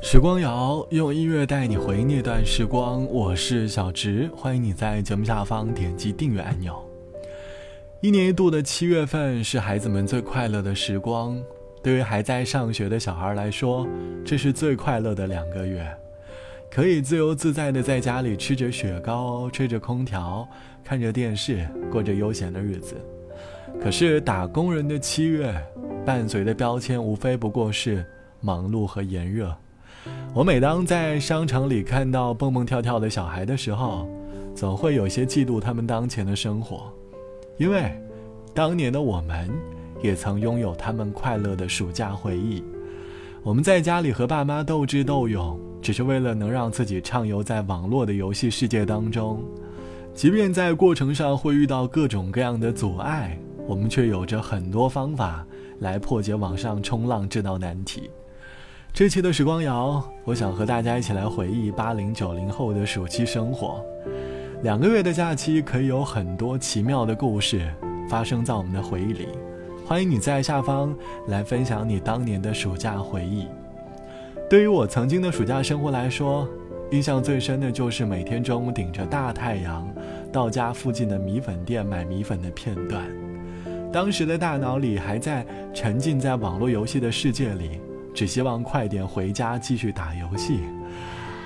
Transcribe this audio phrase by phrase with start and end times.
[0.00, 6.80] 时光谣用音乐带你回忆那段时光，我是小植，欢迎你在节目下方点击订阅按钮。
[8.00, 11.36] 一年一度的七月份是孩子们最快乐的时光，
[11.82, 13.86] 对于还在上学的小孩来说，
[14.24, 15.84] 这是最快乐的两个月，
[16.70, 20.48] 可以自由自在的在家里吃着雪糕，吹着空调，
[20.84, 22.94] 看着电视，过着悠闲的日子。
[23.82, 25.52] 可是打工人的七月，
[26.06, 28.06] 伴随的标签无非不过是
[28.40, 29.52] 忙碌和炎热。
[30.34, 34.08] 我每当在商场里看到蹦蹦跳跳的小孩的时候，
[34.54, 36.92] 总会有些嫉妒他们当前的生活，
[37.56, 37.92] 因为
[38.54, 39.50] 当年的我们
[40.02, 42.62] 也曾拥有他们快乐的暑假回忆。
[43.42, 49.42] 我们在家里和爸妈斗智斗勇，只是为了能让自己畅游在网络的游戏世界当中，
[50.12, 55.46] 即便在过程上会遇到各种各样的阻碍，我们却有着很多方法
[55.78, 58.10] 来破解网上冲浪这道难题。
[58.92, 63.84] 这期的时光谣，我想和大家一起来回忆八零九零后的暑期生活。
[64.62, 67.72] 两个月的假期可以有很多奇妙的故事
[68.10, 69.28] 发生在我们的回忆里。
[69.86, 70.94] 欢迎你在下方
[71.28, 73.46] 来分享你当年的暑假回忆。
[74.50, 76.48] 对于我曾经的暑假生活来说，
[76.90, 79.88] 印象最深的就是每天中午顶着大太阳
[80.32, 83.04] 到家附近的米粉店买米粉的片段。
[83.92, 87.80] 当时的大脑里还在沉浸在网络游戏的世界里。
[88.18, 90.58] 只希望快点回家继续打游戏。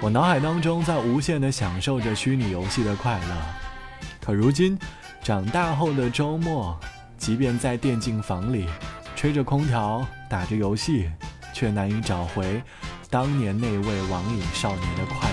[0.00, 3.36] 我脑海当中在无限的享受着虚拟游戏的快乐。
[4.22, 4.78] 可如今，
[5.22, 6.74] 长大后的周末，
[7.18, 8.64] 即便在电竞房里
[9.14, 11.10] 吹着空调打着游戏，
[11.52, 12.62] 却难以找回
[13.10, 15.31] 当年那位网瘾少年的快乐。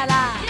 [0.00, 0.49] 来啦。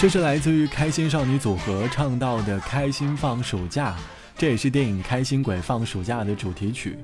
[0.00, 3.90] 这是来自于开心少女组合唱到的《开心放暑假》，
[4.34, 6.96] 这也是电影《开心鬼放暑假》的主题曲。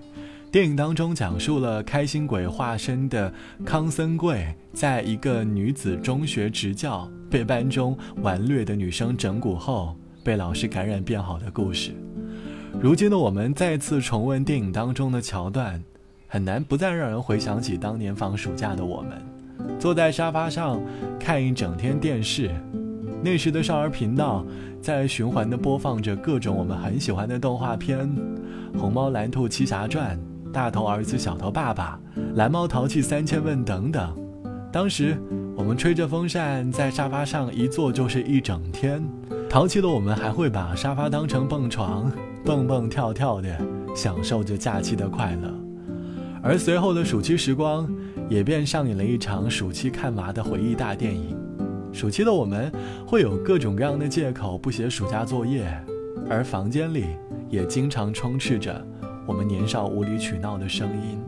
[0.51, 3.31] 电影当中讲述了开心鬼化身的
[3.67, 9.95] 康森贵，在一个女子中学执教，被班中顽劣的女生整蛊后，
[10.25, 11.93] 被老师感染变好的故事。
[12.81, 15.85] 如今的我们再次重温电影当中的桥段，
[16.27, 19.23] 很难不再让人回想起当年放暑假的我们，
[19.79, 20.81] 坐在沙发上
[21.21, 22.51] 看一整天电视。
[23.27, 24.47] 那时的少儿频道
[24.81, 28.09] 在循环的播放着各种我们很喜欢的动画片，
[28.79, 30.17] 《虹猫蓝兔七侠传》
[30.53, 31.99] 大头儿子小头爸爸、
[32.37, 34.17] 蓝猫淘气三千问等等。
[34.73, 35.21] 当时
[35.57, 39.05] 我们吹着风扇在沙发上一坐就是一整天。
[39.51, 42.09] 淘气的我们还会把沙发当成蹦床，
[42.45, 43.59] 蹦蹦跳跳的
[43.93, 45.53] 享受着假期的快乐。
[46.45, 47.93] 而随后的暑期时光，
[48.31, 51.37] 也便上演了一场暑期看娃的回忆大电影。
[51.97, 52.71] 暑期的我们
[53.07, 55.67] 会有各种各样的借口不写暑假作业，
[56.29, 57.07] 而房间里
[57.49, 58.87] 也经常充斥着
[59.27, 61.19] 我们年少无理取闹的声音。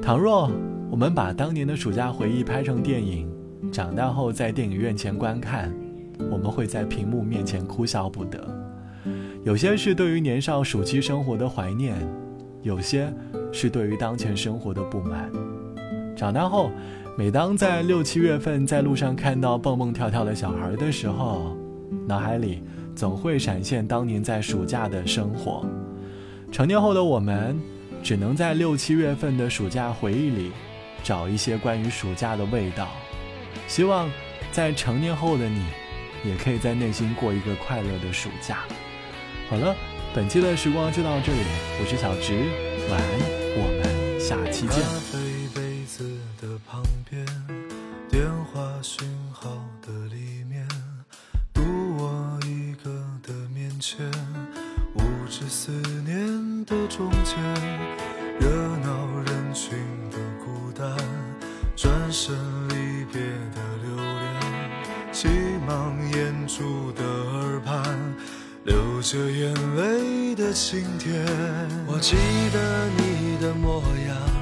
[0.00, 0.48] 倘若
[0.88, 3.28] 我们把当年的暑假回忆拍成电影，
[3.72, 5.74] 长大后在电影院前观看，
[6.30, 8.40] 我们会在屏幕面前哭笑不得。
[9.42, 11.96] 有些是对于年少暑期生活的怀念，
[12.62, 13.12] 有些
[13.50, 15.28] 是对于当前生活的不满。
[16.22, 16.70] 长大后，
[17.18, 21.56] 每当在六七月份在路上看到蹦蹦跳跳的小孩的时候，
[22.06, 22.62] 脑海里
[22.94, 25.66] 总会闪现当年在暑假的生活。
[26.52, 27.60] 成年后的我们，
[28.04, 30.52] 只能在六七月份的暑假回忆里，
[31.02, 32.86] 找一些关于暑假的味道。
[33.66, 34.08] 希望
[34.52, 35.64] 在成年后的你，
[36.24, 38.58] 也可以在内心过一个快乐的暑假。
[39.50, 39.74] 好了，
[40.14, 41.40] 本期的时光就到这里，
[41.80, 42.32] 我是小直，
[42.88, 43.10] 晚安，
[43.58, 45.31] 我们下期见。
[48.08, 49.50] 电话讯号
[49.80, 50.66] 的里面，
[51.52, 51.62] 独
[51.96, 52.90] 我一个
[53.22, 54.10] 的面前，
[54.94, 55.72] 无知思
[56.04, 57.38] 念的中间，
[58.38, 59.78] 热闹人群
[60.10, 60.96] 的孤单，
[61.76, 62.34] 转身
[62.68, 63.20] 离别
[63.54, 65.28] 的留恋，急
[65.66, 67.98] 忙掩住的耳畔。
[68.64, 71.26] 流着眼泪的晴天，
[71.84, 72.14] 我记
[72.52, 74.41] 得你的模样。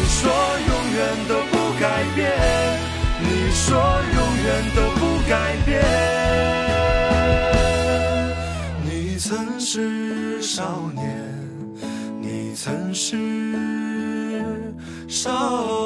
[15.23, 15.80] 手。